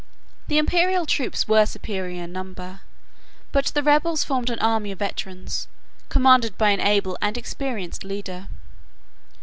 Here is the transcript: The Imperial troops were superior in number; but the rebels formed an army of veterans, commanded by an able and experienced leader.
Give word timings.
The 0.47 0.57
Imperial 0.57 1.05
troops 1.05 1.47
were 1.47 1.63
superior 1.67 2.23
in 2.23 2.31
number; 2.31 2.81
but 3.51 3.65
the 3.65 3.83
rebels 3.83 4.23
formed 4.23 4.49
an 4.49 4.57
army 4.57 4.91
of 4.91 4.97
veterans, 4.97 5.67
commanded 6.09 6.57
by 6.57 6.71
an 6.71 6.79
able 6.81 7.19
and 7.21 7.37
experienced 7.37 8.03
leader. 8.03 8.47